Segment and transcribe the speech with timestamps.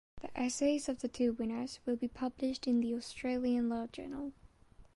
[0.19, 4.31] The essays of the two winners will be published in the Australian Law Journal.